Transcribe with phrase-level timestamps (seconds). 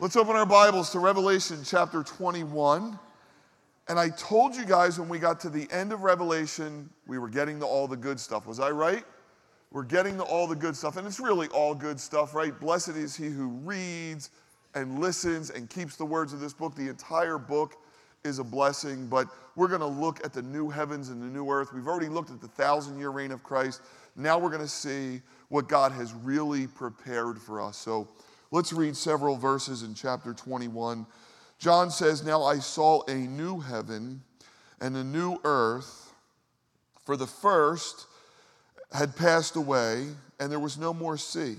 [0.00, 2.98] Let's open our Bibles to Revelation chapter 21.
[3.86, 7.28] And I told you guys when we got to the end of Revelation, we were
[7.28, 8.44] getting to all the good stuff.
[8.44, 9.04] Was I right?
[9.70, 10.96] We're getting to all the good stuff.
[10.96, 12.58] And it's really all good stuff, right?
[12.58, 14.30] Blessed is he who reads
[14.74, 16.74] and listens and keeps the words of this book.
[16.74, 17.76] The entire book
[18.24, 21.48] is a blessing, but we're going to look at the new heavens and the new
[21.48, 21.72] earth.
[21.72, 23.80] We've already looked at the thousand year reign of Christ.
[24.16, 27.76] Now we're going to see what God has really prepared for us.
[27.76, 28.08] So
[28.54, 31.04] let's read several verses in chapter 21.
[31.58, 34.22] John says, Now I saw a new heaven
[34.80, 36.12] and a new earth,
[37.04, 38.06] for the first
[38.92, 40.06] had passed away,
[40.38, 41.56] and there was no more sea.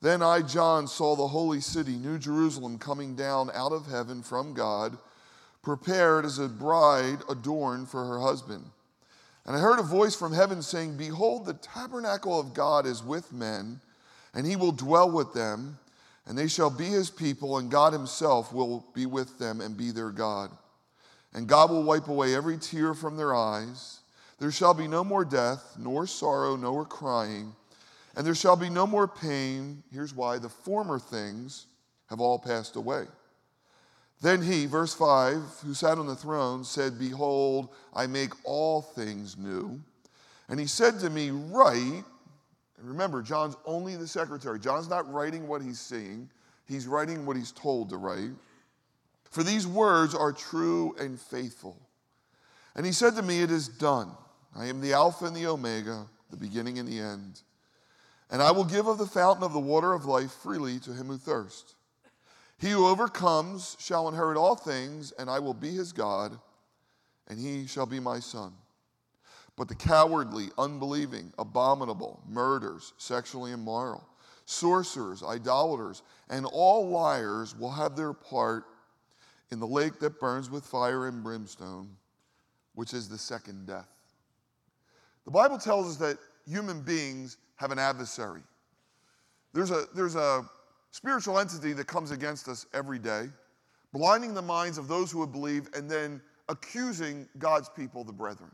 [0.00, 4.54] Then I, John, saw the holy city, New Jerusalem, coming down out of heaven from
[4.54, 4.96] God
[5.62, 8.64] prepared as a bride adorned for her husband.
[9.44, 13.34] And I heard a voice from heaven saying, Behold, the tabernacle of God is with
[13.34, 13.80] men,
[14.32, 15.78] and he will dwell with them,
[16.26, 19.90] and they shall be his people, and God himself will be with them and be
[19.90, 20.50] their God.
[21.32, 24.00] And God will wipe away every tear from their eyes.
[24.38, 27.54] There shall be no more death, nor sorrow, nor crying,
[28.16, 29.82] and there shall be no more pain.
[29.92, 31.66] Here's why the former things
[32.08, 33.04] have all passed away.
[34.22, 39.36] Then he, verse 5, who sat on the throne, said, Behold, I make all things
[39.36, 39.80] new.
[40.48, 42.04] And he said to me, Write.
[42.78, 44.58] And remember, John's only the secretary.
[44.58, 46.28] John's not writing what he's seeing,
[46.66, 48.32] he's writing what he's told to write.
[49.30, 51.76] For these words are true and faithful.
[52.74, 54.10] And he said to me, It is done.
[54.54, 57.42] I am the Alpha and the Omega, the beginning and the end.
[58.30, 61.06] And I will give of the fountain of the water of life freely to him
[61.06, 61.74] who thirsts.
[62.58, 66.38] He who overcomes shall inherit all things, and I will be his God,
[67.28, 68.52] and he shall be my son.
[69.56, 74.06] But the cowardly, unbelieving, abominable, murderers, sexually immoral,
[74.44, 78.64] sorcerers, idolaters, and all liars will have their part
[79.50, 81.88] in the lake that burns with fire and brimstone,
[82.74, 83.88] which is the second death.
[85.24, 88.42] The Bible tells us that human beings have an adversary.
[89.54, 90.44] There's a, there's a
[90.90, 93.28] spiritual entity that comes against us every day,
[93.92, 98.50] blinding the minds of those who would believe, and then accusing God's people, the brethren.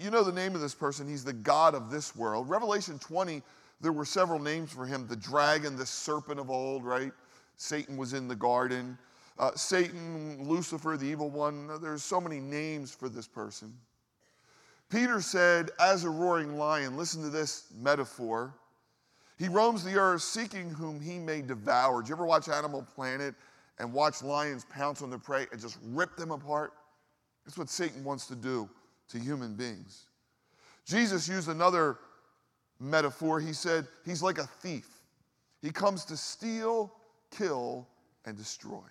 [0.00, 1.08] You know the name of this person.
[1.08, 2.48] He's the God of this world.
[2.48, 3.42] Revelation 20,
[3.80, 7.12] there were several names for him the dragon, the serpent of old, right?
[7.56, 8.98] Satan was in the garden.
[9.38, 11.80] Uh, Satan, Lucifer, the evil one.
[11.80, 13.72] There's so many names for this person.
[14.88, 18.54] Peter said, as a roaring lion, listen to this metaphor.
[19.38, 22.02] He roams the earth seeking whom he may devour.
[22.02, 23.34] Did you ever watch Animal Planet
[23.78, 26.72] and watch lions pounce on their prey and just rip them apart?
[27.44, 28.68] That's what Satan wants to do
[29.08, 30.04] to human beings.
[30.84, 31.98] Jesus used another
[32.80, 33.40] metaphor.
[33.40, 34.88] He said, He's like a thief.
[35.62, 36.92] He comes to steal,
[37.30, 37.86] kill,
[38.24, 38.82] and destroy.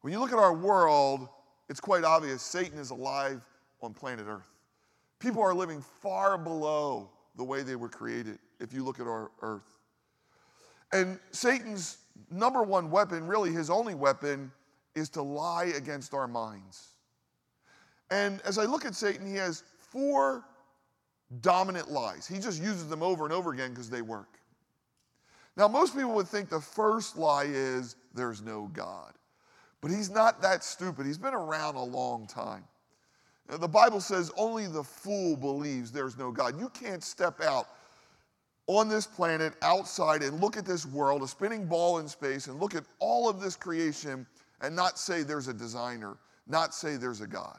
[0.00, 1.28] When you look at our world,
[1.68, 3.42] it's quite obvious Satan is alive
[3.80, 4.48] on planet Earth.
[5.18, 9.30] People are living far below the way they were created if you look at our
[9.42, 9.78] earth.
[10.92, 11.98] And Satan's
[12.30, 14.52] number one weapon, really his only weapon,
[14.94, 16.93] is to lie against our minds.
[18.10, 20.44] And as I look at Satan, he has four
[21.40, 22.26] dominant lies.
[22.26, 24.38] He just uses them over and over again because they work.
[25.56, 29.12] Now, most people would think the first lie is there's no God.
[29.80, 31.06] But he's not that stupid.
[31.06, 32.64] He's been around a long time.
[33.48, 36.58] The Bible says only the fool believes there's no God.
[36.58, 37.68] You can't step out
[38.66, 42.58] on this planet outside and look at this world, a spinning ball in space, and
[42.58, 44.26] look at all of this creation
[44.62, 46.16] and not say there's a designer,
[46.46, 47.58] not say there's a God.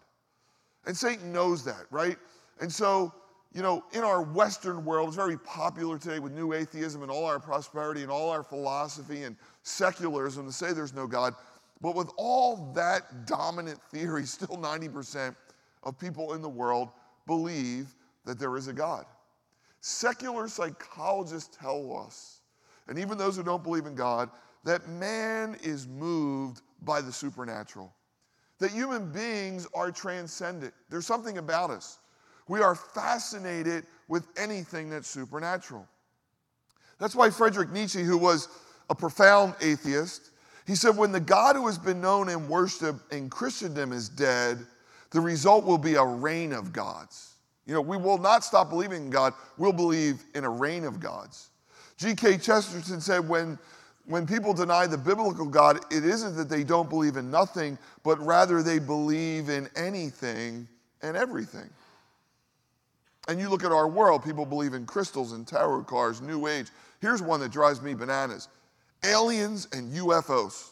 [0.85, 2.18] And Satan knows that, right?
[2.59, 3.13] And so,
[3.53, 7.25] you know, in our Western world, it's very popular today with new atheism and all
[7.25, 11.34] our prosperity and all our philosophy and secularism to say there's no God.
[11.81, 15.35] But with all that dominant theory, still 90%
[15.84, 16.90] of people in the world
[17.28, 19.06] believe that there is a God.
[19.81, 22.41] Secular psychologists tell us,
[22.88, 24.29] and even those who don't believe in God,
[24.63, 27.93] that man is moved by the supernatural.
[28.59, 30.73] That human beings are transcendent.
[30.90, 31.99] There's something about us.
[32.47, 35.87] We are fascinated with anything that's supernatural.
[36.99, 38.47] That's why Friedrich Nietzsche, who was
[38.90, 40.29] a profound atheist,
[40.66, 44.66] he said, When the God who has been known and worshiped in Christendom is dead,
[45.11, 47.35] the result will be a reign of gods.
[47.66, 49.34] You know, we will not stop believing in God.
[49.57, 51.49] We'll believe in a reign of gods.
[51.97, 52.37] G.K.
[52.37, 53.57] Chesterton said when,
[54.07, 58.19] when people deny the biblical God, it isn't that they don't believe in nothing, but
[58.19, 60.67] rather they believe in anything
[61.02, 61.69] and everything.
[63.28, 66.67] And you look at our world, people believe in crystals and tarot cards, new age.
[67.02, 68.47] Here's one that drives me bananas
[69.03, 70.69] aliens and UFOs.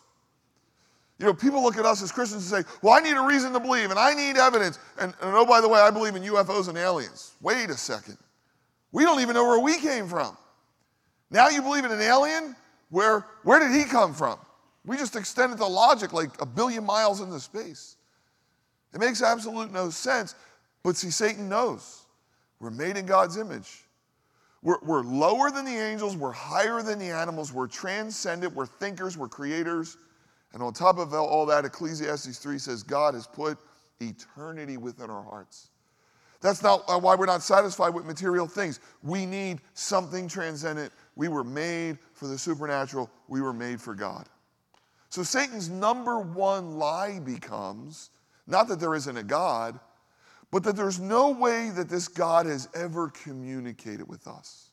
[1.19, 3.53] You know, people look at us as Christians and say, well, I need a reason
[3.53, 4.80] to believe and I need evidence.
[5.00, 7.33] And, and oh, by the way, I believe in UFOs and aliens.
[7.41, 8.18] Wait a second.
[8.91, 10.35] We don't even know where we came from.
[11.30, 12.56] Now you believe in an alien?
[12.94, 14.38] Where, where did he come from?
[14.86, 17.95] We just extended the logic like a billion miles into space.
[18.94, 20.36] It makes absolute no sense.
[20.84, 22.04] But see, Satan knows
[22.60, 23.86] we're made in God's image.
[24.62, 29.18] We're, we're lower than the angels, we're higher than the animals, we're transcendent, we're thinkers,
[29.18, 29.98] we're creators.
[30.54, 33.57] And on top of all that, Ecclesiastes 3 says God has put
[34.01, 35.69] eternity within our hearts.
[36.44, 38.81] That's not uh, why we're not satisfied with material things.
[39.01, 40.92] We need something transcendent.
[41.16, 44.29] We were made for the supernatural, we were made for God.
[45.09, 48.11] So Satan's number one lie becomes
[48.47, 49.77] not that there isn't a God,
[50.49, 54.69] but that there's no way that this God has ever communicated with us.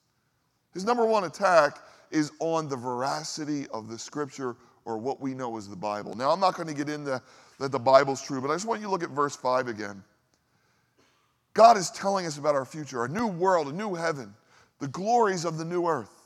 [0.74, 1.78] His number one attack
[2.12, 4.54] is on the veracity of the scripture
[4.84, 6.14] or what we know as the Bible.
[6.14, 7.20] Now, I'm not going to get into
[7.58, 10.04] that the Bible's true, but I just want you to look at verse 5 again.
[11.54, 14.34] God is telling us about our future, a new world, a new heaven,
[14.78, 16.19] the glories of the new earth.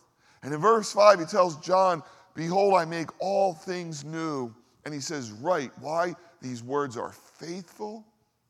[0.44, 2.02] And in verse 5, he tells John,
[2.34, 4.54] Behold, I make all things new.
[4.84, 5.72] And he says, Write.
[5.80, 6.14] Why?
[6.42, 8.04] These words are faithful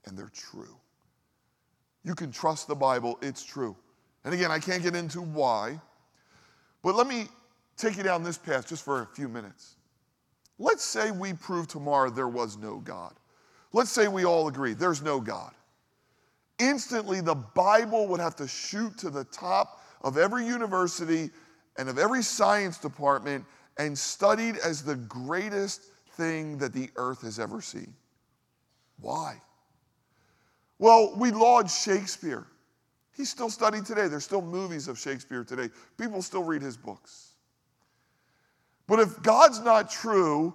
[0.05, 0.77] and they're true.
[2.03, 3.77] You can trust the Bible, it's true.
[4.25, 5.81] And again, I can't get into why,
[6.83, 7.29] but let me
[7.77, 9.77] take you down this path just for a few minutes.
[10.59, 13.15] Let's say we prove tomorrow there was no God.
[13.73, 15.53] Let's say we all agree there's no God.
[16.59, 21.31] Instantly, the Bible would have to shoot to the top of every university
[21.79, 23.45] and of every science department
[23.79, 25.83] and studied as the greatest
[26.13, 27.93] thing that the earth has ever seen.
[29.01, 29.41] Why?
[30.79, 32.47] Well, we laud Shakespeare.
[33.17, 34.09] He's still studied today.
[34.09, 35.71] There's still movies of Shakespeare today.
[35.99, 37.33] People still read his books.
[38.87, 40.55] But if God's not true,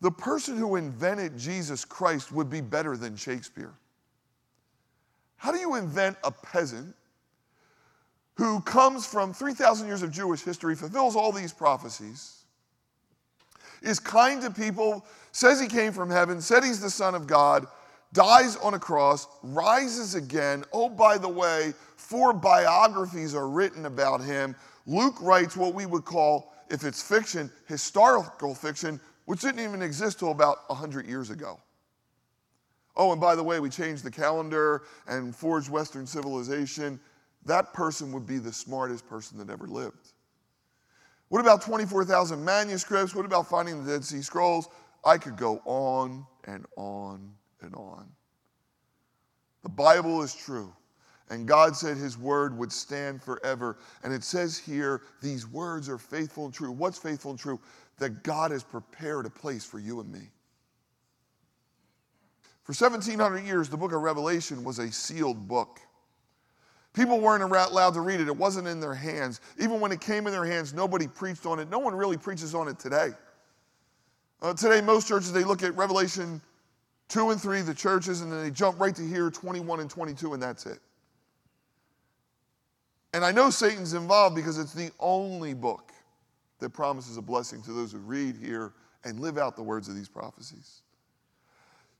[0.00, 3.74] the person who invented Jesus Christ would be better than Shakespeare.
[5.36, 6.94] How do you invent a peasant
[8.38, 12.44] who comes from 3,000 years of Jewish history, fulfills all these prophecies,
[13.82, 17.66] is kind to people, says he came from heaven, said he's the Son of God,
[18.12, 20.64] dies on a cross, rises again.
[20.72, 24.54] Oh, by the way, four biographies are written about him.
[24.86, 30.20] Luke writes what we would call if it's fiction, historical fiction, which didn't even exist
[30.20, 31.58] till about 100 years ago.
[32.96, 37.00] Oh, and by the way, we changed the calendar and forged Western civilization.
[37.44, 40.12] That person would be the smartest person that ever lived.
[41.28, 43.14] What about 24,000 manuscripts?
[43.14, 44.68] What about finding the Dead Sea Scrolls?
[45.04, 47.30] I could go on and on
[47.60, 48.08] and on.
[49.62, 50.72] The Bible is true.
[51.30, 53.76] And God said his word would stand forever.
[54.02, 56.72] And it says here, these words are faithful and true.
[56.72, 57.60] What's faithful and true?
[57.98, 60.30] That God has prepared a place for you and me.
[62.62, 65.80] For 1700 years, the book of Revelation was a sealed book.
[66.98, 69.40] People weren't allowed to read it, it wasn't in their hands.
[69.56, 71.70] Even when it came in their hands, nobody preached on it.
[71.70, 73.10] No one really preaches on it today.
[74.42, 76.42] Uh, today, most churches, they look at Revelation
[77.06, 80.34] 2 and 3, the churches, and then they jump right to here, 21 and 22,
[80.34, 80.80] and that's it.
[83.14, 85.92] And I know Satan's involved because it's the only book
[86.58, 88.72] that promises a blessing to those who read, hear,
[89.04, 90.82] and live out the words of these prophecies.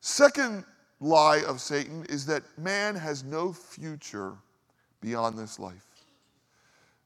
[0.00, 0.64] Second
[0.98, 4.34] lie of Satan is that man has no future
[5.00, 5.84] beyond this life.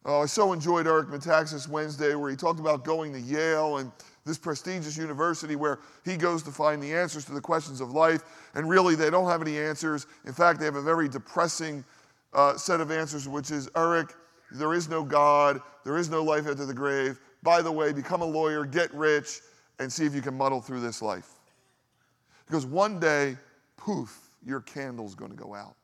[0.05, 3.93] Oh, I so enjoyed Eric Metaxas Wednesday where he talked about going to Yale and
[4.25, 8.23] this prestigious university where he goes to find the answers to the questions of life.
[8.55, 10.07] And really, they don't have any answers.
[10.27, 11.85] In fact, they have a very depressing
[12.33, 14.15] uh, set of answers, which is Eric,
[14.51, 17.19] there is no God, there is no life after the grave.
[17.43, 19.41] By the way, become a lawyer, get rich,
[19.79, 21.29] and see if you can muddle through this life.
[22.47, 23.37] Because one day,
[23.77, 25.75] poof, your candle's going to go out.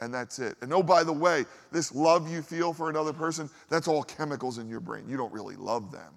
[0.00, 0.56] And that's it.
[0.62, 4.58] And oh, by the way, this love you feel for another person, that's all chemicals
[4.58, 5.08] in your brain.
[5.08, 6.14] You don't really love them.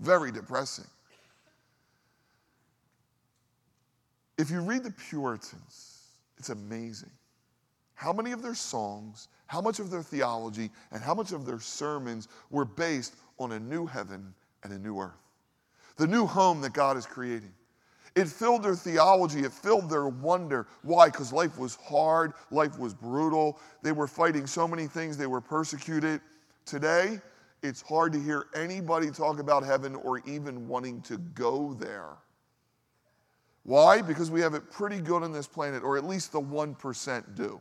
[0.00, 0.86] Very depressing.
[4.38, 6.02] If you read the Puritans,
[6.38, 7.10] it's amazing.
[7.94, 11.60] How many of their songs, how much of their theology, and how much of their
[11.60, 15.12] sermons were based on a new heaven and a new earth?
[15.96, 17.52] The new home that God is creating.
[18.16, 20.66] It filled their theology, it filled their wonder.
[20.82, 21.10] Why?
[21.10, 23.60] Because life was hard, life was brutal.
[23.82, 26.22] They were fighting so many things, they were persecuted.
[26.64, 27.20] Today,
[27.62, 32.16] it's hard to hear anybody talk about heaven or even wanting to go there.
[33.64, 34.00] Why?
[34.00, 37.60] Because we have it pretty good on this planet, or at least the 1% do.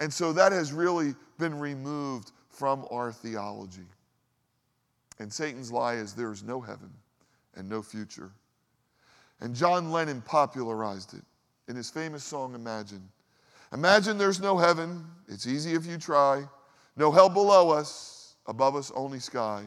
[0.00, 3.86] And so that has really been removed from our theology.
[5.18, 6.90] And Satan's lie is there is no heaven
[7.54, 8.32] and no future.
[9.40, 11.24] And John Lennon popularized it
[11.68, 13.08] in his famous song, Imagine.
[13.72, 16.44] Imagine there's no heaven, it's easy if you try.
[16.96, 19.64] No hell below us, above us only sky.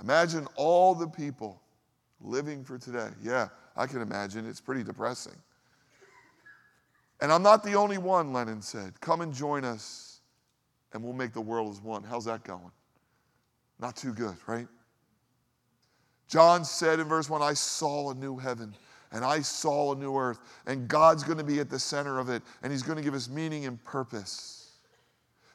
[0.00, 1.60] Imagine all the people
[2.20, 3.08] living for today.
[3.22, 4.46] Yeah, I can imagine.
[4.48, 5.34] It's pretty depressing.
[7.20, 9.00] And I'm not the only one, Lennon said.
[9.00, 10.20] Come and join us,
[10.92, 12.02] and we'll make the world as one.
[12.04, 12.70] How's that going?
[13.80, 14.68] Not too good, right?
[16.28, 18.74] John said in verse 1 I saw a new heaven
[19.12, 22.28] and I saw a new earth, and God's going to be at the center of
[22.28, 24.72] it, and He's going to give us meaning and purpose.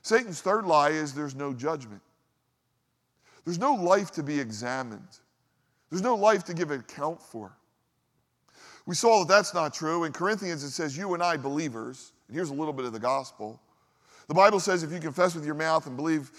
[0.02, 2.02] Satan's third lie is there's no judgment.
[3.46, 5.08] There's no life to be examined.
[5.90, 7.52] There's no life to give account for.
[8.86, 10.06] We saw that that's not true.
[10.06, 13.00] In Corinthians, it says, You and I, believers, and here's a little bit of the
[13.00, 13.60] gospel.
[14.28, 16.32] The Bible says, if you confess with your mouth and believe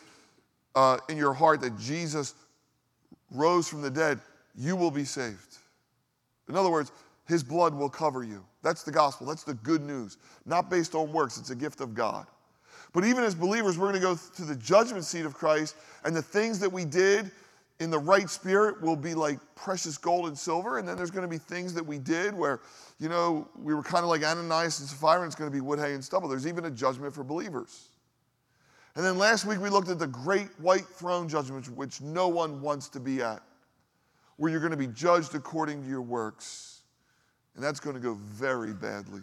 [0.75, 2.35] uh, in your heart that Jesus
[3.31, 4.21] rose from the dead,
[4.55, 5.57] you will be saved.
[6.49, 6.93] In other words,
[7.29, 8.45] his blood will cover you.
[8.63, 9.27] That's the gospel.
[9.27, 10.17] That's the good news.
[10.47, 12.27] Not based on works, it's a gift of God.
[12.95, 16.17] But even as believers, we're going to go to the judgment seat of Christ, and
[16.17, 17.31] the things that we did
[17.81, 20.79] in the right spirit will be like precious gold and silver.
[20.79, 22.61] And then there's going to be things that we did where,
[22.99, 25.61] you know, we were kind of like Ananias and Sapphira, and it's going to be
[25.61, 26.29] wood, hay, and stubble.
[26.29, 27.89] There's even a judgment for believers.
[28.97, 32.61] And then last week we looked at the great white throne judgment, which no one
[32.61, 33.43] wants to be at,
[34.39, 36.78] where you're going to be judged according to your works.
[37.59, 39.21] And that's going to go very badly.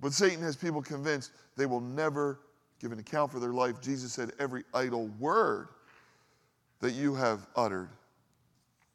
[0.00, 2.40] But Satan has people convinced they will never
[2.80, 3.82] give an account for their life.
[3.82, 5.68] Jesus said, Every idle word
[6.80, 7.90] that you have uttered,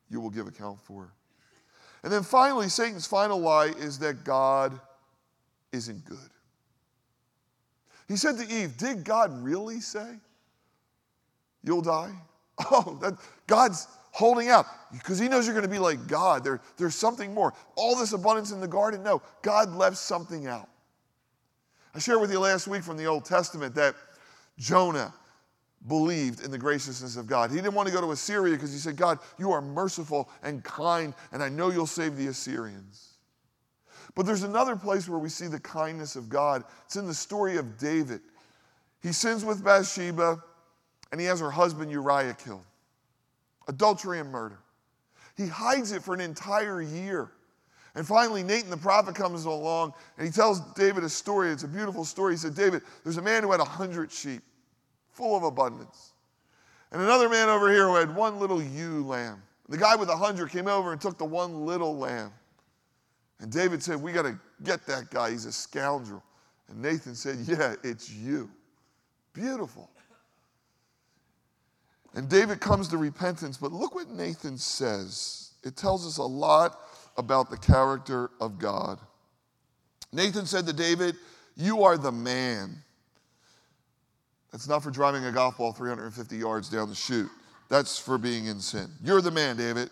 [0.09, 1.13] you will give account for.
[2.01, 4.79] And then finally, Satan's final lie is that God
[5.71, 6.17] isn't good.
[8.07, 10.15] He said to Eve, Did God really say
[11.63, 12.13] you'll die?
[12.71, 13.13] Oh, that,
[13.47, 16.43] God's holding out because he knows you're going to be like God.
[16.43, 17.53] There, there's something more.
[17.75, 20.69] All this abundance in the garden, no, God left something out.
[21.93, 23.95] I shared with you last week from the Old Testament that
[24.57, 25.13] Jonah
[25.87, 27.49] believed in the graciousness of God.
[27.49, 30.63] He didn't want to go to Assyria because he said, God, you are merciful and
[30.63, 33.13] kind, and I know you'll save the Assyrians.
[34.15, 36.63] But there's another place where we see the kindness of God.
[36.85, 38.21] It's in the story of David.
[39.01, 40.43] He sins with Bathsheba,
[41.11, 42.65] and he has her husband Uriah killed
[43.69, 44.59] adultery and murder.
[45.37, 47.31] He hides it for an entire year.
[47.95, 51.51] And finally, Nathan the prophet comes along and he tells David a story.
[51.51, 52.33] It's a beautiful story.
[52.33, 54.41] He said, David, there's a man who had a hundred sheep,
[55.11, 56.13] full of abundance.
[56.91, 59.41] And another man over here who had one little ewe lamb.
[59.69, 62.31] The guy with a hundred came over and took the one little lamb.
[63.39, 65.31] And David said, We got to get that guy.
[65.31, 66.23] He's a scoundrel.
[66.69, 68.49] And Nathan said, Yeah, it's you.
[69.33, 69.89] Beautiful.
[72.15, 75.51] And David comes to repentance, but look what Nathan says.
[75.63, 76.79] It tells us a lot
[77.17, 78.99] about the character of God.
[80.11, 81.15] Nathan said to David,
[81.55, 82.83] You are the man.
[84.51, 87.29] That's not for driving a golf ball 350 yards down the chute.
[87.69, 88.89] That's for being in sin.
[89.03, 89.91] You're the man, David.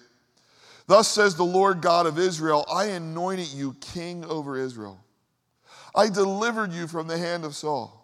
[0.87, 4.99] Thus says the Lord God of Israel I anointed you king over Israel.
[5.93, 7.96] I delivered you from the hand of Saul.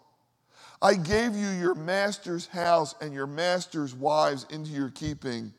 [0.82, 5.52] I gave you your master's house and your master's wives into your keeping,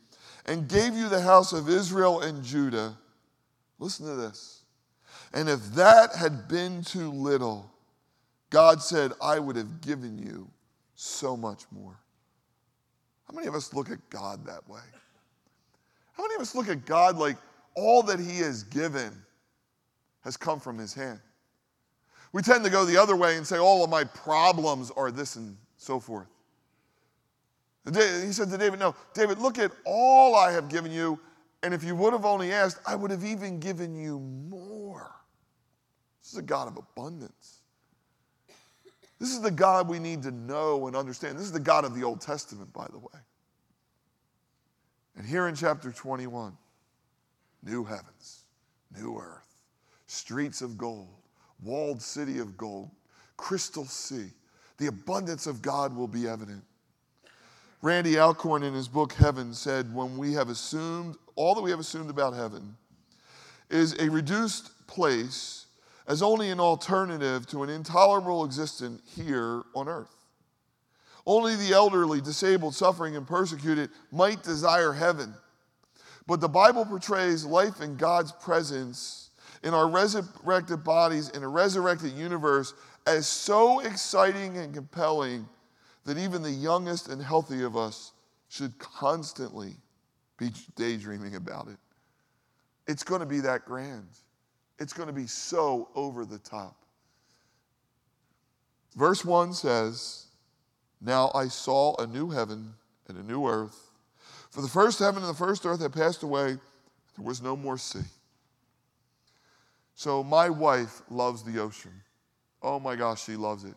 [0.46, 2.98] and gave you the house of Israel and Judah.
[3.80, 4.64] Listen to this.
[5.34, 7.72] And if that had been too little,
[8.50, 10.50] God said, I would have given you
[10.96, 11.98] so much more.
[13.28, 14.80] How many of us look at God that way?
[16.14, 17.38] How many of us look at God like
[17.76, 19.12] all that He has given
[20.24, 21.20] has come from His hand?
[22.36, 25.10] We tend to go the other way and say, oh, all of my problems are
[25.10, 26.28] this and so forth.
[27.86, 31.18] He said to David, No, David, look at all I have given you,
[31.64, 35.16] and if you would have only asked, I would have even given you more.
[36.22, 37.62] This is a God of abundance.
[39.18, 41.38] This is the God we need to know and understand.
[41.38, 43.22] This is the God of the Old Testament, by the way.
[45.16, 46.52] And here in chapter 21,
[47.64, 48.42] new heavens,
[48.94, 49.48] new earth,
[50.08, 51.25] streets of gold,
[51.66, 52.90] walled city of gold,
[53.38, 54.30] crystal sea.
[54.78, 56.64] The abundance of God will be evident.
[57.82, 61.80] Randy Alcorn, in his book Heaven, said, When we have assumed, all that we have
[61.80, 62.76] assumed about heaven
[63.70, 65.66] is a reduced place
[66.08, 70.16] as only an alternative to an intolerable existence here on earth.
[71.26, 75.34] Only the elderly, disabled, suffering, and persecuted might desire heaven.
[76.28, 79.25] But the Bible portrays life in God's presence
[79.66, 82.76] in our resurrected bodies in a resurrected universe
[83.08, 85.50] as so exciting and compelling
[86.06, 88.14] that even the youngest and healthy of us
[88.48, 89.74] should constantly
[90.38, 91.78] be daydreaming about it.
[92.88, 94.08] It's going to be that grand.
[94.78, 96.76] It's going to be so over the top.
[98.96, 100.28] Verse 1 says,
[101.02, 102.76] Now I saw a new heaven
[103.08, 103.92] and a new earth.
[104.52, 106.58] For the first heaven and the first earth had passed away,
[107.18, 108.02] there was no more sea.
[109.96, 111.92] So my wife loves the ocean.
[112.62, 113.76] Oh my gosh, she loves it.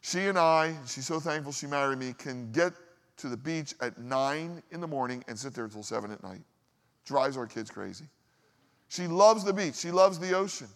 [0.00, 2.72] She and I, she's so thankful she married me, can get
[3.18, 6.42] to the beach at 9 in the morning and sit there until 7 at night.
[7.04, 8.04] Drives our kids crazy.
[8.88, 9.76] She loves the beach.
[9.76, 10.68] She loves the ocean.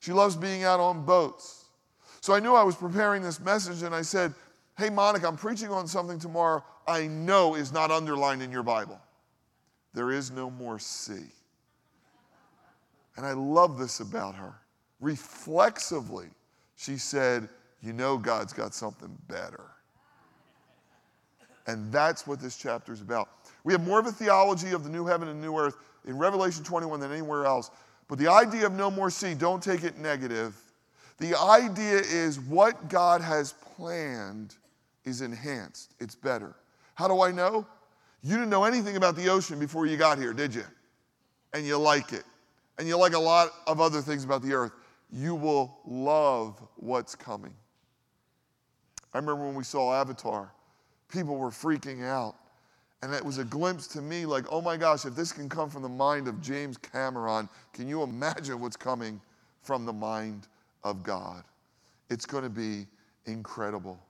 [0.00, 1.66] She loves being out on boats.
[2.20, 4.34] So I knew I was preparing this message and I said,
[4.76, 8.98] Hey, Monica, I'm preaching on something tomorrow I know is not underlined in your Bible.
[9.92, 11.28] There is no more sea.
[13.20, 14.54] And I love this about her.
[14.98, 16.28] Reflexively,
[16.74, 17.50] she said,
[17.82, 19.66] You know, God's got something better.
[21.66, 23.28] And that's what this chapter is about.
[23.62, 26.64] We have more of a theology of the new heaven and new earth in Revelation
[26.64, 27.70] 21 than anywhere else.
[28.08, 30.56] But the idea of no more sea, don't take it negative.
[31.18, 34.54] The idea is what God has planned
[35.04, 36.54] is enhanced, it's better.
[36.94, 37.66] How do I know?
[38.22, 40.64] You didn't know anything about the ocean before you got here, did you?
[41.52, 42.24] And you like it.
[42.80, 44.72] And you like a lot of other things about the earth.
[45.12, 47.52] You will love what's coming.
[49.12, 50.50] I remember when we saw Avatar,
[51.12, 52.36] people were freaking out.
[53.02, 55.68] And it was a glimpse to me like, oh my gosh, if this can come
[55.68, 59.20] from the mind of James Cameron, can you imagine what's coming
[59.60, 60.48] from the mind
[60.82, 61.44] of God?
[62.08, 62.86] It's going to be
[63.26, 64.00] incredible.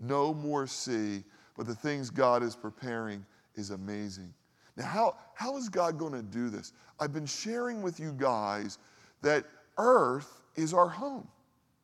[0.00, 1.22] No more sea,
[1.56, 4.34] but the things God is preparing is amazing.
[4.76, 6.72] Now, how, how is God going to do this?
[6.98, 8.78] I've been sharing with you guys
[9.22, 9.44] that
[9.78, 11.26] earth is our home.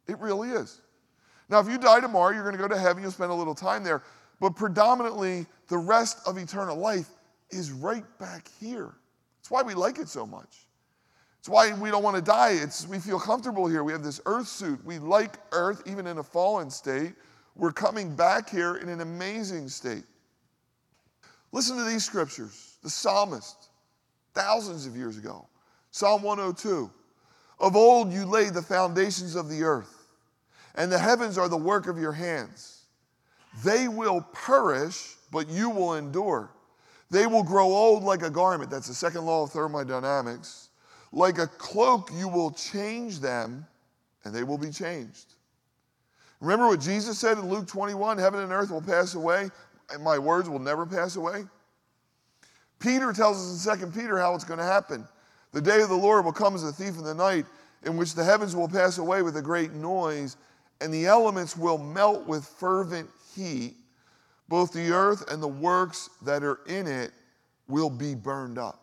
[0.06, 0.80] It really is.
[1.48, 3.54] Now, if you die tomorrow, you're going to go to heaven, you'll spend a little
[3.54, 4.02] time there,
[4.40, 7.08] but predominantly the rest of eternal life
[7.50, 8.94] is right back here.
[9.38, 10.66] That's why we like it so much.
[11.38, 12.52] It's why we don't want to die.
[12.52, 13.84] It's, we feel comfortable here.
[13.84, 14.84] We have this earth suit.
[14.84, 17.14] We like earth, even in a fallen state.
[17.54, 20.04] We're coming back here in an amazing state.
[21.52, 22.76] Listen to these scriptures.
[22.82, 23.68] The psalmist,
[24.34, 25.48] thousands of years ago,
[25.90, 26.90] Psalm 102.
[27.60, 30.06] Of old you laid the foundations of the earth,
[30.76, 32.82] and the heavens are the work of your hands.
[33.64, 36.50] They will perish, but you will endure.
[37.10, 38.70] They will grow old like a garment.
[38.70, 40.68] That's the second law of thermodynamics.
[41.10, 43.66] Like a cloak, you will change them,
[44.24, 45.34] and they will be changed.
[46.40, 49.50] Remember what Jesus said in Luke 21 Heaven and earth will pass away,
[49.92, 51.44] and my words will never pass away?
[52.78, 55.06] Peter tells us in 2 Peter how it's going to happen.
[55.52, 57.46] The day of the Lord will come as a thief in the night,
[57.84, 60.36] in which the heavens will pass away with a great noise,
[60.80, 63.76] and the elements will melt with fervent heat.
[64.48, 67.12] Both the earth and the works that are in it
[67.68, 68.80] will be burned up.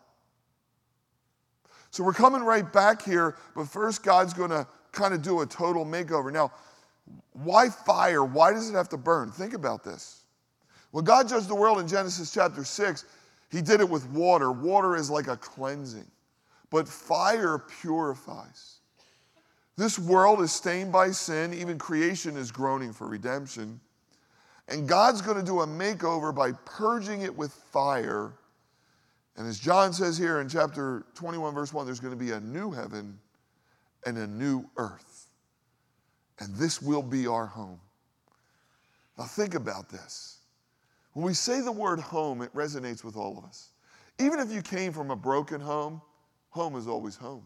[1.90, 5.46] So we're coming right back here, but first God's going to kind of do a
[5.46, 6.32] total makeover.
[6.32, 6.52] Now,
[7.32, 8.24] why fire?
[8.24, 9.30] Why does it have to burn?
[9.30, 10.25] Think about this.
[10.96, 13.04] When God judged the world in Genesis chapter 6,
[13.50, 14.50] he did it with water.
[14.50, 16.06] Water is like a cleansing,
[16.70, 18.78] but fire purifies.
[19.76, 21.52] This world is stained by sin.
[21.52, 23.78] Even creation is groaning for redemption.
[24.68, 28.32] And God's going to do a makeover by purging it with fire.
[29.36, 32.40] And as John says here in chapter 21, verse 1, there's going to be a
[32.40, 33.18] new heaven
[34.06, 35.28] and a new earth
[36.38, 37.80] and this will be our home.
[39.18, 40.35] Now, think about this.
[41.16, 43.70] When we say the word home, it resonates with all of us.
[44.18, 46.02] Even if you came from a broken home,
[46.50, 47.42] home is always home.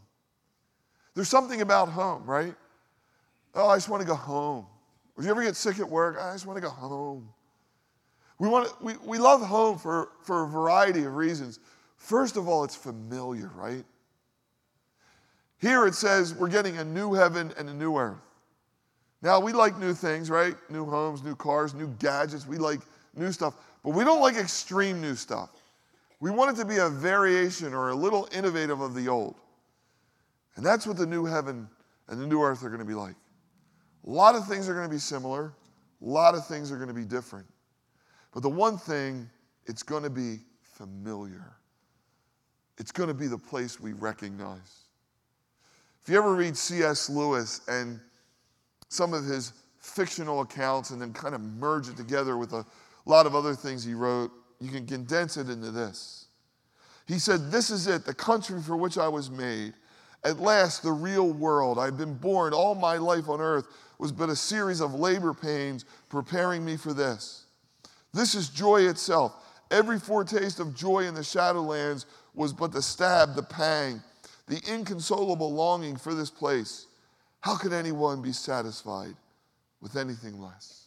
[1.15, 2.57] There's something about home, right?
[3.55, 4.67] Oh, I just want to go home.
[5.17, 6.19] Or you ever get sick at work?
[6.21, 7.29] I just want to go home.
[8.41, 11.61] We, want to, we, we love home for, for a variety of reasons.
[11.97, 13.85] First of all, it's familiar, right?
[15.59, 18.19] Here it says we're getting a new heaven and a new earth.
[19.23, 20.57] Now, we like new things, right?
[20.71, 22.49] New homes, new cars, new gadgets.
[22.49, 22.81] We like
[23.15, 25.51] new stuff, but we don't like extreme new stuff.
[26.21, 29.37] We want it to be a variation or a little innovative of the old.
[30.57, 31.69] And that's what the new heaven
[32.09, 33.15] and the new earth are going to be like.
[34.07, 35.53] A lot of things are going to be similar,
[36.03, 37.47] a lot of things are going to be different.
[38.33, 39.29] But the one thing,
[39.67, 41.57] it's going to be familiar.
[42.79, 44.85] It's going to be the place we recognize.
[46.03, 47.11] If you ever read C.S.
[47.11, 48.01] Lewis and
[48.89, 52.65] some of his fictional accounts and then kind of merge it together with a
[53.11, 56.27] lot of other things he wrote, you can condense it into this.
[57.07, 59.75] He said, This is it, the country for which I was made.
[60.23, 61.79] At last, the real world.
[61.79, 63.67] I've been born all my life on earth
[63.99, 67.45] was but a series of labor pains preparing me for this.
[68.13, 69.35] This is joy itself.
[69.71, 74.03] Every foretaste of joy in the shadowlands was but the stab, the pang,
[74.47, 76.87] the inconsolable longing for this place.
[77.41, 79.15] How could anyone be satisfied
[79.81, 80.80] with anything less?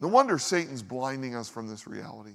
[0.00, 2.34] No wonder Satan's blinding us from this reality.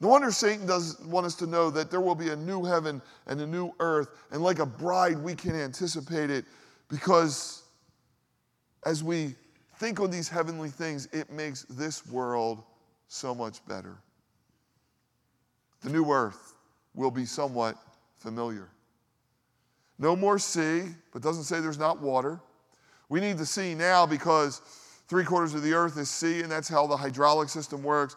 [0.00, 3.02] No wonder Satan doesn't want us to know that there will be a new heaven
[3.26, 6.44] and a new earth, and like a bride, we can anticipate it
[6.88, 7.64] because
[8.86, 9.34] as we
[9.78, 12.62] think on these heavenly things, it makes this world
[13.08, 13.96] so much better.
[15.82, 16.54] The new earth
[16.94, 17.76] will be somewhat
[18.18, 18.68] familiar.
[19.98, 22.40] No more sea, but doesn't say there's not water.
[23.08, 24.62] We need the sea now because
[25.08, 28.16] three quarters of the earth is sea, and that's how the hydraulic system works.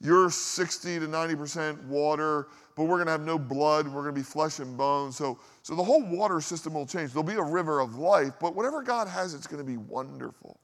[0.00, 3.86] You're 60 to 90% water, but we're going to have no blood.
[3.86, 5.10] We're going to be flesh and bone.
[5.10, 7.12] So, so the whole water system will change.
[7.12, 10.60] There'll be a river of life, but whatever God has, it's going to be wonderful.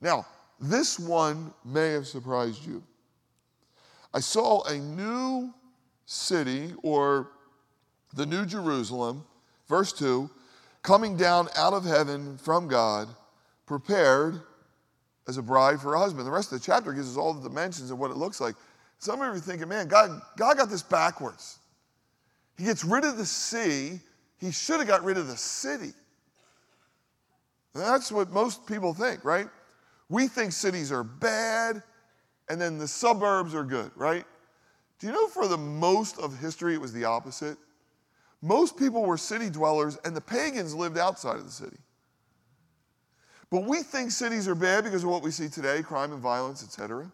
[0.00, 0.26] Now,
[0.60, 2.82] this one may have surprised you.
[4.12, 5.52] I saw a new
[6.06, 7.32] city, or
[8.14, 9.24] the New Jerusalem,
[9.68, 10.30] verse 2,
[10.82, 13.08] coming down out of heaven from God,
[13.66, 14.40] prepared
[15.26, 16.26] as a bride for her husband.
[16.26, 18.54] The rest of the chapter gives us all the dimensions of what it looks like.
[18.98, 21.58] Some of you are thinking, man, God, God got this backwards.
[22.56, 24.00] He gets rid of the sea,
[24.38, 25.92] he should have got rid of the city.
[27.74, 29.48] That's what most people think, right?
[30.08, 31.82] We think cities are bad
[32.48, 34.24] and then the suburbs are good, right?
[35.00, 37.56] Do you know for the most of history it was the opposite?
[38.42, 41.76] Most people were city dwellers and the pagans lived outside of the city.
[43.50, 46.62] But we think cities are bad because of what we see today crime and violence,
[46.62, 47.10] etc.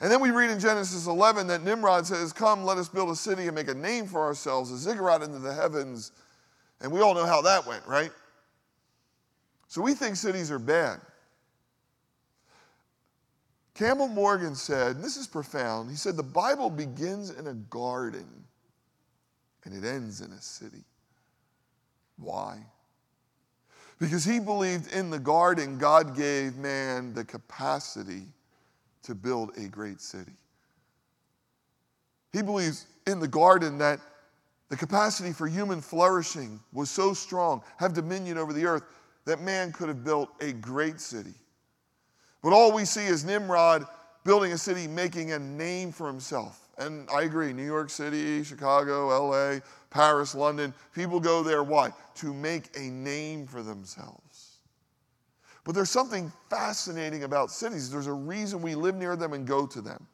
[0.00, 3.16] And then we read in Genesis 11 that Nimrod says, Come, let us build a
[3.16, 6.12] city and make a name for ourselves, a ziggurat into the heavens.
[6.80, 8.10] And we all know how that went, right?
[9.68, 11.00] So we think cities are bad.
[13.74, 18.26] Campbell Morgan said, and this is profound, he said, The Bible begins in a garden
[19.64, 20.84] and it ends in a city.
[22.16, 22.58] Why?
[24.02, 28.24] Because he believed in the garden, God gave man the capacity
[29.04, 30.32] to build a great city.
[32.32, 34.00] He believes in the garden that
[34.70, 38.82] the capacity for human flourishing was so strong, have dominion over the earth,
[39.24, 41.34] that man could have built a great city.
[42.42, 43.86] But all we see is Nimrod
[44.24, 46.61] building a city, making a name for himself.
[46.78, 51.62] And I agree, New York City, Chicago, LA, Paris, London, people go there.
[51.62, 51.90] Why?
[52.16, 54.58] To make a name for themselves.
[55.64, 57.90] But there's something fascinating about cities.
[57.90, 60.06] There's a reason we live near them and go to them.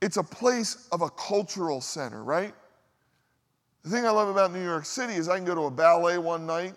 [0.00, 2.54] It's a place of a cultural center, right?
[3.82, 6.18] The thing I love about New York City is I can go to a ballet
[6.18, 6.74] one night,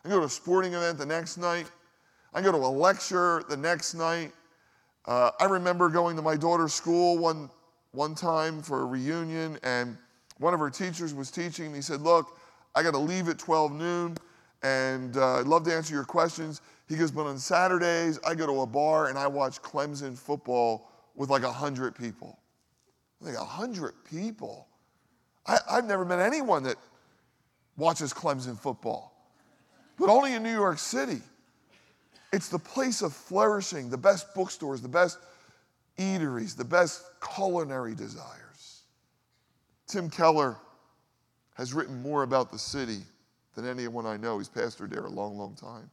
[0.00, 1.70] I can go to a sporting event the next night,
[2.32, 4.32] I can go to a lecture the next night.
[5.06, 7.50] Uh, I remember going to my daughter's school one
[7.94, 9.96] one time for a reunion, and
[10.38, 12.38] one of her teachers was teaching, and he said, Look,
[12.74, 14.16] I got to leave at 12 noon,
[14.62, 16.60] and uh, I'd love to answer your questions.
[16.88, 20.90] He goes, But on Saturdays, I go to a bar and I watch Clemson football
[21.14, 22.38] with like 100 people.
[23.20, 24.66] Like 100 people?
[25.46, 26.76] I, I've never met anyone that
[27.76, 29.14] watches Clemson football,
[29.98, 31.20] but only in New York City.
[32.32, 35.18] It's the place of flourishing, the best bookstores, the best
[35.98, 37.04] eateries, the best
[37.34, 38.82] culinary desires.
[39.86, 40.56] Tim Keller
[41.56, 43.00] has written more about the city
[43.54, 44.38] than anyone I know.
[44.38, 45.90] He's pastored there a long, long time.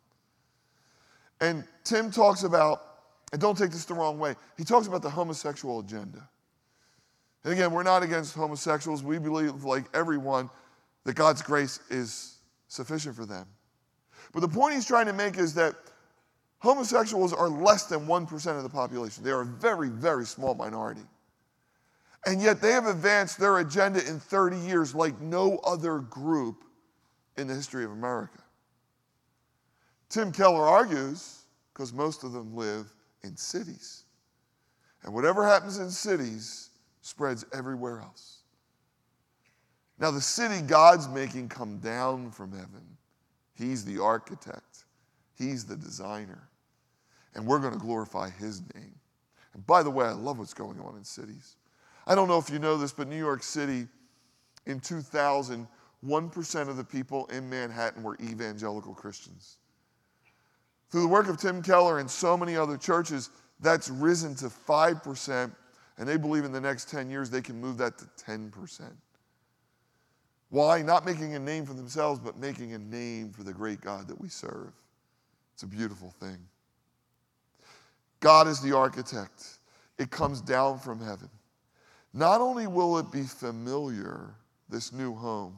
[1.40, 2.82] And Tim talks about,
[3.32, 6.28] and don't take this the wrong way, he talks about the homosexual agenda.
[7.44, 9.04] And again, we're not against homosexuals.
[9.04, 10.50] We believe, like everyone,
[11.04, 12.38] that God's grace is
[12.68, 13.48] sufficient for them.
[14.34, 15.76] But the point he's trying to make is that
[16.62, 19.24] homosexuals are less than 1% of the population.
[19.24, 21.02] They are a very, very small minority.
[22.26, 26.64] And yet they have advanced their agenda in 30 years like no other group
[27.36, 28.38] in the history of America.
[30.10, 32.94] Tim Keller argues, because most of them live
[33.24, 34.04] in cities.
[35.04, 36.70] And whatever happens in cities
[37.02, 38.44] spreads everywhere else.
[39.98, 42.86] Now, the city God's making come down from heaven.
[43.56, 44.86] He's the architect,
[45.36, 46.51] He's the designer
[47.36, 48.96] and we're going to glorify his name.
[49.54, 51.56] And by the way, I love what's going on in cities.
[52.08, 53.88] I don't know if you know this, but New York City
[54.66, 55.68] in 2000,
[56.06, 59.58] 1% of the people in Manhattan were evangelical Christians.
[60.90, 63.30] Through the work of Tim Keller and so many other churches,
[63.62, 65.52] that's risen to 5%,
[65.98, 68.82] and they believe in the next 10 years they can move that to 10%.
[70.50, 70.82] Why?
[70.82, 74.20] Not making a name for themselves, but making a name for the great God that
[74.20, 74.74] we serve.
[75.54, 76.38] It's a beautiful thing.
[78.22, 79.58] God is the architect,
[79.98, 81.30] it comes down from heaven.
[82.14, 84.36] Not only will it be familiar,
[84.70, 85.56] this new home,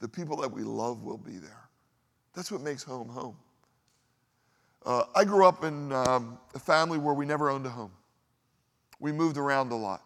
[0.00, 1.68] the people that we love will be there.
[2.34, 3.36] That's what makes home home.
[4.86, 7.90] Uh, I grew up in um, a family where we never owned a home.
[9.00, 10.02] We moved around a lot.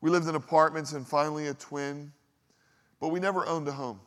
[0.00, 2.12] We lived in apartments and finally a twin,
[3.00, 4.00] but we never owned a home.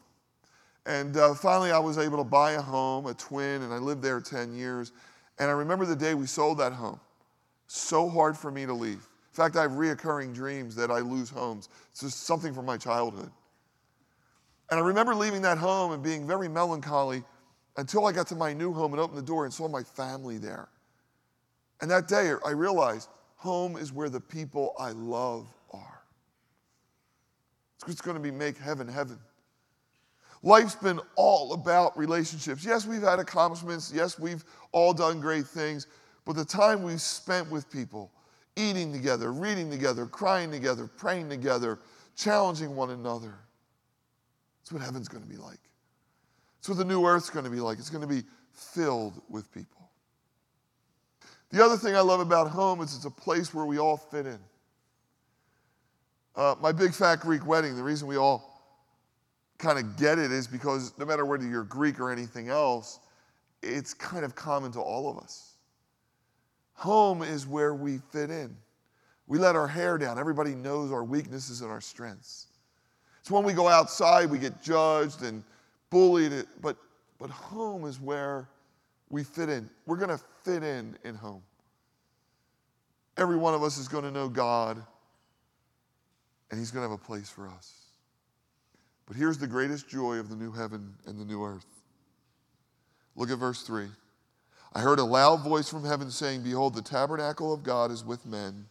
[0.86, 4.04] And uh, finally, I was able to buy a home, a twin, and I lived
[4.04, 4.92] there 10 years.
[5.40, 7.00] And I remember the day we sold that home.
[7.68, 8.94] So hard for me to leave.
[8.94, 11.70] In fact, I have reoccurring dreams that I lose homes.
[11.92, 13.30] It's just something from my childhood.
[14.70, 17.24] And I remember leaving that home and being very melancholy
[17.78, 20.38] until I got to my new home and opened the door and saw my family
[20.38, 20.70] there.
[21.82, 26.02] And that day, I realized home is where the people I love are.
[27.88, 29.20] It's going to be make heaven heaven.
[30.46, 32.64] Life's been all about relationships.
[32.64, 33.92] Yes, we've had accomplishments.
[33.94, 35.88] Yes, we've all done great things.
[36.24, 38.12] But the time we've spent with people,
[38.56, 41.80] eating together, reading together, crying together, praying together,
[42.16, 43.34] challenging one another,
[44.62, 45.58] that's what heaven's going to be like.
[46.60, 47.80] It's what the new earth's going to be like.
[47.80, 49.90] It's going to be filled with people.
[51.50, 54.28] The other thing I love about home is it's a place where we all fit
[54.28, 54.40] in.
[56.36, 58.55] Uh, my big fat Greek wedding, the reason we all
[59.58, 63.00] kind of get it is because no matter whether you're Greek or anything else,
[63.62, 65.54] it's kind of common to all of us.
[66.76, 68.56] Home is where we fit in.
[69.28, 70.20] We let our hair down.
[70.20, 72.48] Everybody knows our weaknesses and our strengths.
[73.22, 75.44] It's when we go outside, we get judged and
[75.90, 76.46] bullied.
[76.62, 76.78] But,
[77.18, 78.48] but home is where
[79.10, 79.70] we fit in.
[79.88, 81.42] We're going to fit in in home.
[83.18, 84.84] Every one of us is going to know God,
[86.52, 87.85] and He's going to have a place for us.
[89.06, 91.66] But here's the greatest joy of the new heaven and the new earth.
[93.16, 93.88] Look at verse 3.
[94.74, 98.26] I heard a loud voice from heaven saying, Behold, the tabernacle of God is with
[98.26, 98.66] men.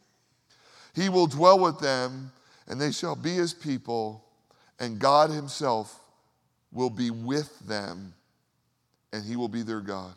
[0.94, 2.31] He will dwell with them,
[2.66, 4.25] and they shall be his people,
[4.79, 6.01] and God himself
[6.73, 8.12] will be with them,
[9.12, 10.14] and he will be their God.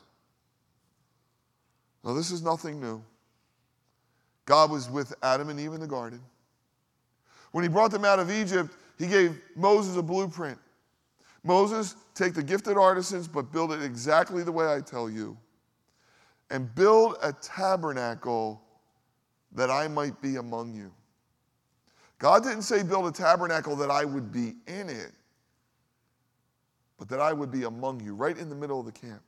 [2.04, 3.02] Now, this is nothing new.
[4.46, 6.22] God was with Adam and Eve in the garden.
[7.52, 10.58] When he brought them out of Egypt, he gave Moses a blueprint.
[11.44, 15.38] Moses, take the gifted artisans, but build it exactly the way I tell you.
[16.50, 18.62] And build a tabernacle
[19.54, 20.92] that I might be among you.
[22.20, 25.12] God didn't say build a tabernacle that I would be in it,
[26.98, 29.22] but that I would be among you, right in the middle of the camp.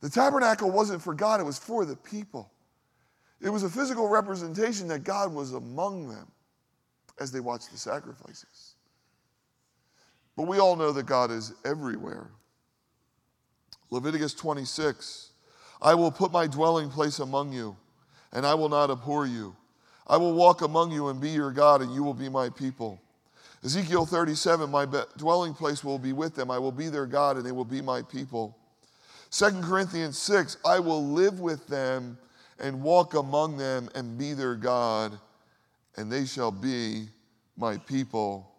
[0.00, 2.50] The tabernacle wasn't for God, it was for the people.
[3.40, 6.28] It was a physical representation that God was among them
[7.20, 8.74] as they watch the sacrifices.
[10.36, 12.28] But we all know that God is everywhere.
[13.90, 15.30] Leviticus 26
[15.82, 17.76] I will put my dwelling place among you,
[18.32, 19.54] and I will not abhor you.
[20.06, 23.00] I will walk among you and be your God, and you will be my people.
[23.62, 26.50] Ezekiel 37 My dwelling place will be with them.
[26.50, 28.56] I will be their God, and they will be my people.
[29.30, 32.18] 2 Corinthians 6 I will live with them
[32.58, 35.18] and walk among them and be their God
[35.96, 37.06] and they shall be
[37.56, 38.50] my people.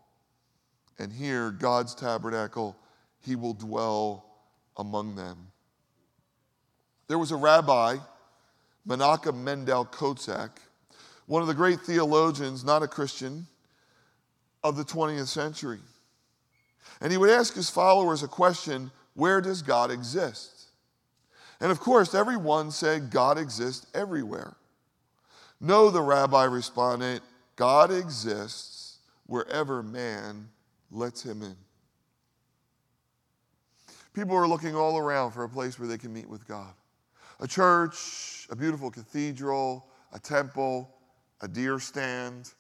[0.99, 2.75] And here, God's tabernacle,
[3.21, 4.25] he will dwell
[4.77, 5.51] among them.
[7.07, 7.97] There was a rabbi,
[8.87, 10.51] Menachem Mendel Kotzak,
[11.27, 13.47] one of the great theologians, not a Christian,
[14.63, 15.79] of the 20th century.
[17.01, 20.65] And he would ask his followers a question where does God exist?
[21.59, 24.55] And of course, everyone said God exists everywhere.
[25.61, 27.21] No, the rabbi responded,
[27.55, 30.49] God exists wherever man
[30.91, 31.55] lets him in.
[34.13, 36.73] People are looking all around for a place where they can meet with God
[37.41, 40.89] a church, a beautiful cathedral, a temple,
[41.41, 42.53] a deer stand,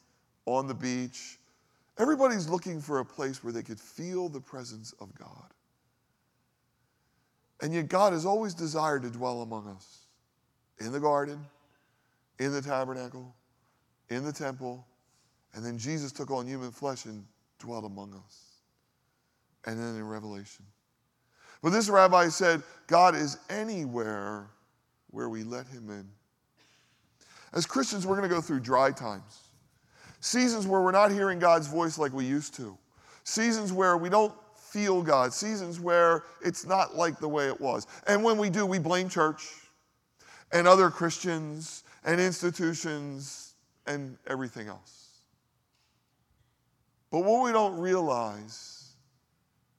[0.45, 1.39] on the beach.
[1.97, 5.47] Everybody's looking for a place where they could feel the presence of God.
[7.61, 10.07] And yet, God has always desired to dwell among us
[10.79, 11.45] in the garden,
[12.39, 13.35] in the tabernacle,
[14.09, 14.85] in the temple,
[15.53, 17.25] and then Jesus took on human flesh and
[17.59, 18.41] dwelt among us.
[19.65, 20.65] And then in Revelation.
[21.63, 24.47] But this rabbi said, God is anywhere
[25.09, 26.07] where we let him in.
[27.53, 29.39] As Christians, we're going to go through dry times,
[30.19, 32.77] seasons where we're not hearing God's voice like we used to,
[33.23, 37.87] seasons where we don't feel God, seasons where it's not like the way it was.
[38.07, 39.47] And when we do, we blame church
[40.51, 43.55] and other Christians and institutions
[43.87, 45.09] and everything else.
[47.11, 48.93] But what we don't realize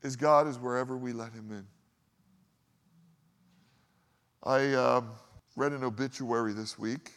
[0.02, 1.66] is God is wherever we let Him in.
[4.42, 5.00] I, uh,
[5.56, 7.12] read an obituary this week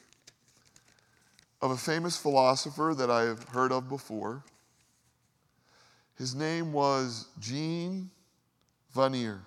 [1.62, 4.43] of a famous philosopher that I have heard of before.
[6.17, 8.10] His name was Jean
[8.95, 9.41] Vanier,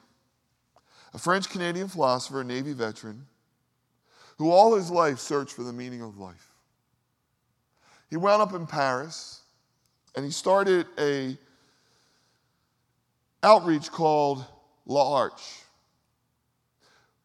[1.15, 3.27] a French Canadian philosopher, Navy veteran,
[4.43, 6.49] who all his life searched for the meaning of life.
[8.11, 9.41] He wound up in Paris
[10.17, 11.39] and he started a
[13.45, 14.45] outreach called
[14.85, 15.63] L'Arche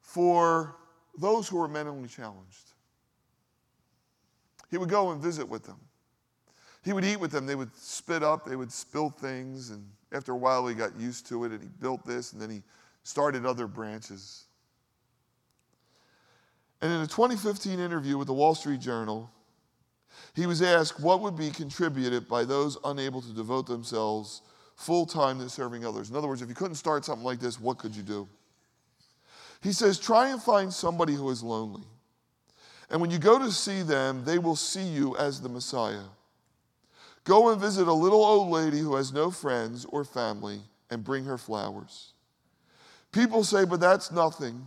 [0.03, 0.75] for
[1.17, 2.73] those who were mentally challenged.
[4.69, 5.79] He would go and visit with them.
[6.85, 7.47] He would eat with them.
[7.47, 11.25] They would spit up, they would spill things, and after a while he got used
[11.29, 12.61] to it and he built this and then he
[13.01, 14.46] started other branches.
[16.81, 19.29] And in a 2015 interview with the Wall Street Journal,
[20.33, 24.41] he was asked what would be contributed by those unable to devote themselves
[24.75, 26.09] full time to serving others.
[26.09, 28.27] In other words, if you couldn't start something like this, what could you do?
[29.61, 31.83] He says, try and find somebody who is lonely.
[32.89, 36.05] And when you go to see them, they will see you as the Messiah.
[37.23, 41.25] Go and visit a little old lady who has no friends or family and bring
[41.25, 42.13] her flowers.
[43.11, 44.65] People say, but that's nothing.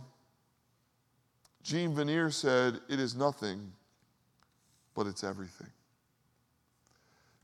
[1.63, 3.71] Jean Vanier said, it is nothing,
[4.95, 5.69] but it's everything.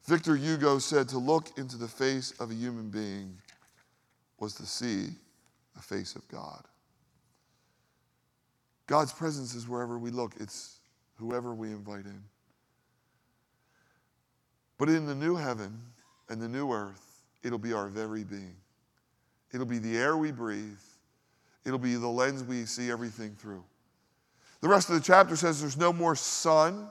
[0.05, 3.37] Victor Hugo said, to look into the face of a human being
[4.39, 5.07] was to see
[5.75, 6.63] the face of God.
[8.87, 10.77] God's presence is wherever we look, it's
[11.17, 12.23] whoever we invite in.
[14.77, 15.77] But in the new heaven
[16.29, 18.55] and the new earth, it'll be our very being.
[19.53, 20.79] It'll be the air we breathe,
[21.65, 23.63] it'll be the lens we see everything through.
[24.61, 26.89] The rest of the chapter says there's no more sun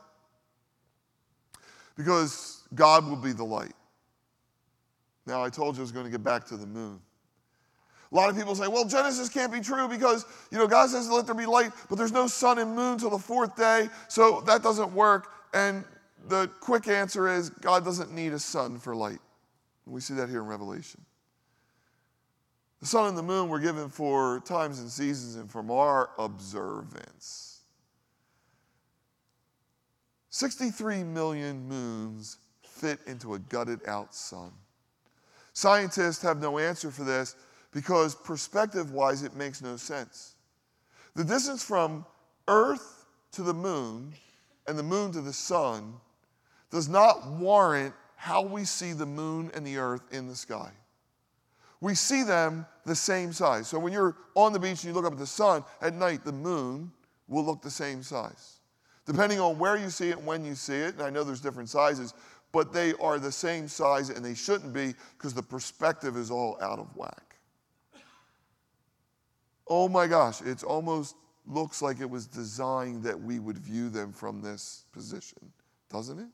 [1.96, 3.74] because God will be the light.
[5.26, 7.00] Now, I told you I was going to get back to the moon.
[8.12, 11.10] A lot of people say, well, Genesis can't be true because, you know, God says,
[11.10, 14.42] let there be light, but there's no sun and moon till the fourth day, so
[14.42, 15.32] that doesn't work.
[15.52, 15.84] And
[16.28, 19.18] the quick answer is God doesn't need a sun for light.
[19.86, 21.04] We see that here in Revelation.
[22.80, 27.55] The sun and the moon were given for times and seasons and from our observance.
[30.36, 34.52] 63 million moons fit into a gutted out sun.
[35.54, 37.36] Scientists have no answer for this
[37.72, 40.34] because perspective wise, it makes no sense.
[41.14, 42.04] The distance from
[42.48, 44.12] Earth to the moon
[44.66, 45.94] and the moon to the sun
[46.70, 50.70] does not warrant how we see the moon and the earth in the sky.
[51.80, 53.68] We see them the same size.
[53.68, 56.26] So when you're on the beach and you look up at the sun, at night
[56.26, 56.92] the moon
[57.26, 58.55] will look the same size.
[59.06, 61.40] Depending on where you see it and when you see it, and I know there's
[61.40, 62.12] different sizes,
[62.52, 66.58] but they are the same size and they shouldn't be because the perspective is all
[66.60, 67.36] out of whack.
[69.68, 71.16] Oh my gosh, it almost
[71.46, 75.52] looks like it was designed that we would view them from this position,
[75.90, 76.28] doesn't it?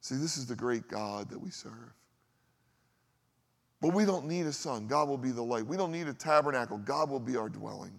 [0.00, 1.72] See, this is the great God that we serve.
[3.80, 4.86] But we don't need a sun.
[4.86, 5.66] God will be the light.
[5.66, 6.78] We don't need a tabernacle.
[6.78, 7.92] God will be our dwelling.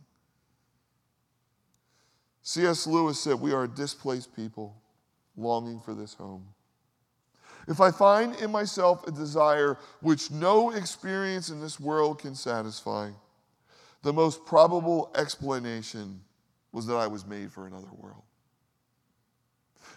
[2.42, 2.88] C.S.
[2.88, 4.76] Lewis said, We are a displaced people
[5.38, 6.46] longing for this home.
[7.68, 13.12] If I find in myself a desire which no experience in this world can satisfy,
[14.02, 16.22] the most probable explanation
[16.72, 18.24] was that I was made for another world.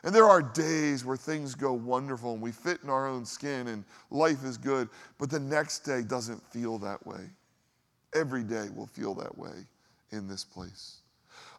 [0.05, 3.69] And there are days where things go wonderful and we fit in our own skin
[3.69, 7.31] and life is good, but the next day doesn't feel that way.
[8.15, 9.65] Every day will feel that way
[10.11, 11.02] in this place.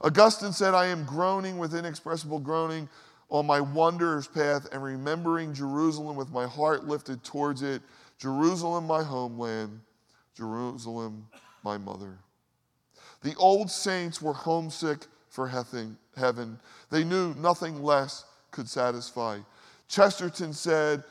[0.03, 2.89] Augustine said, I am groaning with inexpressible groaning
[3.29, 7.81] on my wanderer's path and remembering Jerusalem with my heart lifted towards it.
[8.19, 9.79] Jerusalem, my homeland,
[10.35, 11.27] Jerusalem,
[11.63, 12.19] my mother.
[13.21, 16.59] The old saints were homesick for heaven.
[16.91, 19.39] They knew nothing less could satisfy.
[19.87, 21.03] Chesterton said,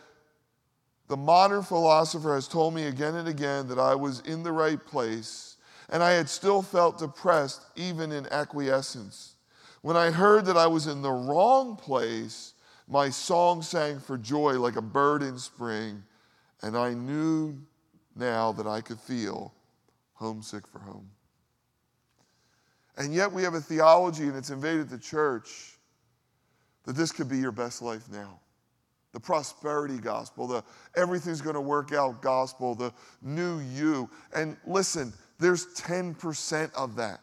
[1.08, 4.84] The modern philosopher has told me again and again that I was in the right
[4.84, 5.51] place,
[5.88, 9.34] and I had still felt depressed even in acquiescence.
[9.82, 12.54] When I heard that I was in the wrong place,
[12.88, 16.02] my song sang for joy like a bird in spring,
[16.62, 17.58] and I knew
[18.14, 19.52] now that I could feel
[20.14, 21.08] homesick for home.
[22.96, 25.78] And yet we have a theology, and it's invaded the church
[26.84, 28.38] that this could be your best life now.
[29.12, 30.64] The prosperity gospel, the
[30.96, 34.08] everything's going to work out gospel, the new you.
[34.34, 35.12] And listen,
[35.42, 37.20] there's 10% of that.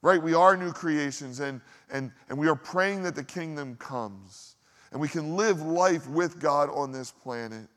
[0.00, 0.20] Right?
[0.20, 1.60] We are new creations and,
[1.90, 4.56] and, and we are praying that the kingdom comes
[4.90, 7.68] and we can live life with God on this planet.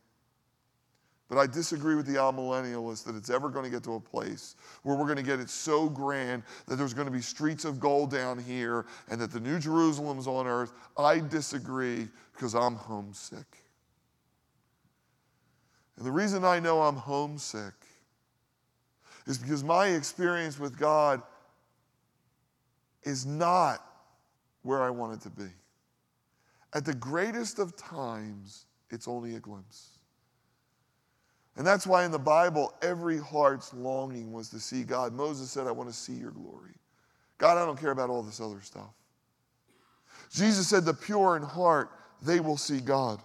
[1.29, 4.55] But I disagree with the amillennialists that it's ever going to get to a place
[4.83, 7.79] where we're going to get it so grand that there's going to be streets of
[7.79, 10.73] gold down here and that the New Jerusalem's on earth.
[10.97, 13.45] I disagree because I'm homesick.
[15.97, 17.73] And the reason I know I'm homesick
[19.25, 21.21] is because my experience with God
[23.03, 23.83] is not
[24.63, 25.49] where I want it to be.
[26.73, 29.99] At the greatest of times, it's only a glimpse.
[31.57, 35.13] And that's why in the Bible, every heart's longing was to see God.
[35.13, 36.73] Moses said, I want to see your glory.
[37.37, 38.89] God, I don't care about all this other stuff.
[40.31, 43.21] Jesus said, The pure in heart, they will see God.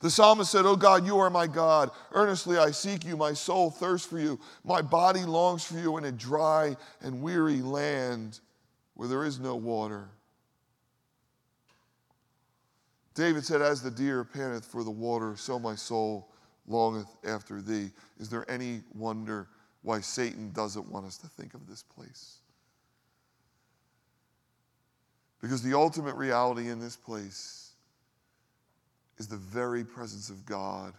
[0.00, 1.90] The psalmist said, Oh God, you are my God.
[2.12, 3.16] Earnestly I seek you.
[3.16, 4.38] My soul thirsts for you.
[4.64, 8.40] My body longs for you in a dry and weary land
[8.94, 10.08] where there is no water.
[13.14, 16.28] David said, As the deer panteth for the water, so my soul
[16.68, 17.90] longeth after thee.
[18.20, 19.48] Is there any wonder
[19.82, 22.38] why Satan doesn't want us to think of this place?
[25.40, 27.67] Because the ultimate reality in this place
[29.18, 30.94] is the very presence of God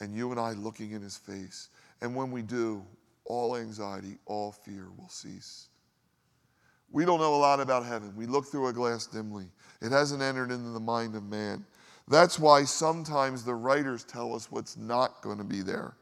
[0.00, 1.68] and you and I looking in his face.
[2.00, 2.84] And when we do,
[3.24, 5.68] all anxiety, all fear will cease.
[6.92, 8.14] We don't know a lot about heaven.
[8.16, 9.46] We look through a glass dimly.
[9.82, 11.64] It hasn't entered into the mind of man.
[12.08, 15.94] That's why sometimes the writers tell us what's not going to be there.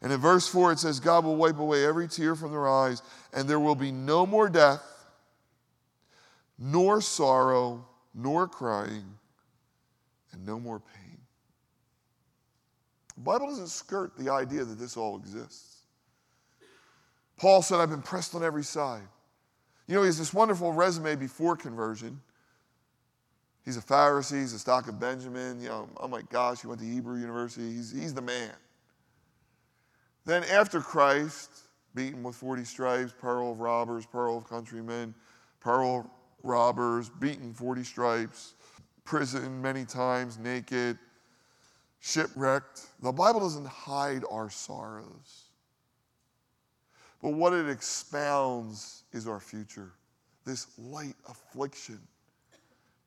[0.00, 3.02] And in verse 4, it says, God will wipe away every tear from their eyes,
[3.32, 4.82] and there will be no more death,
[6.58, 7.84] nor sorrow,
[8.14, 9.04] nor crying,
[10.32, 11.18] and no more pain.
[13.16, 15.78] The Bible doesn't skirt the idea that this all exists.
[17.36, 19.08] Paul said, I've been pressed on every side.
[19.86, 22.20] You know, he has this wonderful resume before conversion.
[23.64, 25.60] He's a Pharisee, he's a stock of Benjamin.
[25.60, 27.70] You know, oh my gosh, he went to Hebrew University.
[27.70, 28.52] He's, he's the man.
[30.24, 31.50] Then after Christ,
[31.94, 35.14] beaten with 40 stripes, pearl of robbers, pearl of countrymen,
[35.60, 36.06] pearl of
[36.42, 38.54] robbers, beaten 40 stripes,
[39.08, 40.98] prison many times, naked,
[42.00, 42.82] shipwrecked.
[43.00, 45.44] The Bible doesn't hide our sorrows.
[47.22, 49.92] But what it expounds is our future.
[50.44, 51.98] This light affliction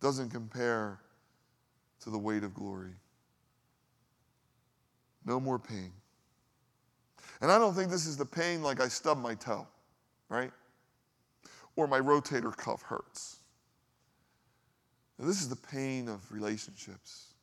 [0.01, 0.99] doesn't compare
[2.01, 2.95] to the weight of glory.
[5.23, 5.91] No more pain.
[7.41, 9.67] And I don't think this is the pain like I stubbed my toe,
[10.29, 10.51] right?
[11.75, 13.40] Or my rotator cuff hurts.
[15.21, 17.33] This is the pain of relationships,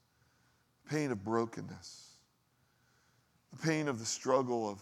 [0.85, 2.09] the pain of brokenness,
[3.53, 4.81] the pain of the struggle of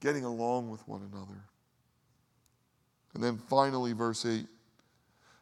[0.00, 1.40] getting along with one another.
[3.14, 4.46] And then finally, verse 8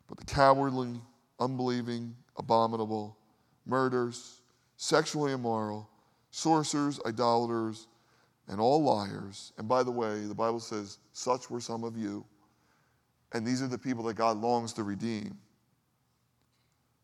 [0.09, 1.01] but the cowardly,
[1.41, 3.17] unbelieving, abominable,
[3.65, 4.43] murderers,
[4.77, 5.89] sexually immoral,
[6.31, 7.87] sorcerers, idolaters,
[8.49, 9.53] and all liars.
[9.57, 12.27] And by the way, the Bible says, such were some of you.
[13.33, 15.39] And these are the people that God longs to redeem.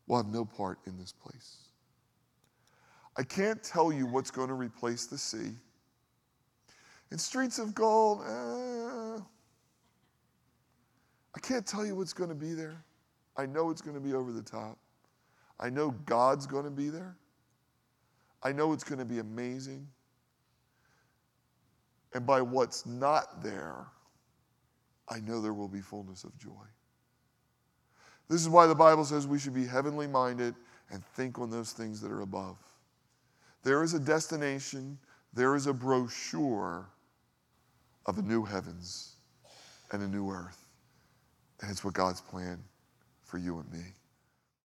[0.09, 1.57] Will have no part in this place.
[3.15, 5.51] I can't tell you what's going to replace the sea.
[7.11, 9.21] And streets of gold, eh,
[11.35, 12.83] I can't tell you what's going to be there.
[13.37, 14.79] I know it's going to be over the top.
[15.59, 17.15] I know God's going to be there.
[18.41, 19.87] I know it's going to be amazing.
[22.15, 23.85] And by what's not there,
[25.07, 26.65] I know there will be fullness of joy.
[28.29, 30.55] This is why the Bible says we should be heavenly minded
[30.91, 32.57] and think on those things that are above.
[33.63, 34.97] There is a destination,
[35.33, 36.87] there is a brochure
[38.05, 39.15] of a new heavens
[39.91, 40.65] and a new earth.
[41.61, 42.63] And it's what God's plan
[43.23, 43.85] for you and me.